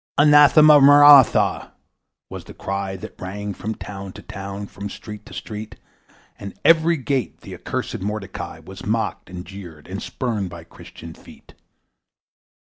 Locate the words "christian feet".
10.63-11.53